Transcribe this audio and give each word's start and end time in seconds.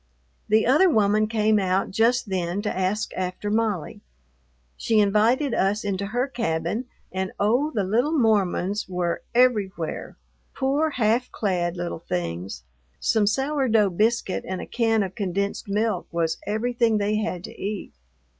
The 0.49 0.65
other 0.65 0.89
woman 0.89 1.27
came 1.27 1.59
out 1.59 1.91
just 1.91 2.27
then 2.29 2.63
to 2.63 2.75
ask 2.75 3.13
after 3.15 3.51
Molly. 3.51 4.01
She 4.75 4.99
invited 4.99 5.53
us 5.53 5.83
into 5.83 6.07
her 6.07 6.27
cabin, 6.27 6.85
and, 7.11 7.33
oh, 7.39 7.69
the 7.69 7.83
little 7.83 8.11
Mormons 8.17 8.89
were 8.89 9.21
everywhere; 9.35 10.17
poor, 10.55 10.89
half 10.89 11.31
clad 11.31 11.77
little 11.77 11.99
things! 11.99 12.63
Some 12.99 13.27
sour 13.27 13.67
dough 13.67 13.91
biscuit 13.91 14.43
and 14.47 14.59
a 14.59 14.65
can 14.65 15.03
of 15.03 15.13
condensed 15.13 15.69
milk 15.69 16.07
was 16.11 16.39
everything 16.47 16.97
they 16.97 17.17
had 17.17 17.43
to 17.43 17.55
eat. 17.61 17.93